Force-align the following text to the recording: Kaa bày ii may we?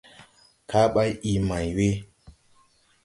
Kaa 0.69 0.87
bày 0.93 1.11
ii 1.31 1.37
may 1.49 1.67
we? 1.77 1.89